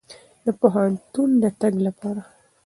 د 0.45 0.47
پوهنتون 0.59 1.29
د 1.41 1.45
تګ 1.61 1.73
لپاره. 1.87 2.23